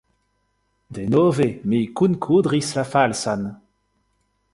Denove 0.97 1.45
mi 1.73 1.81
kunkudris 2.01 2.71
la 2.79 2.85
falsan! 2.95 3.45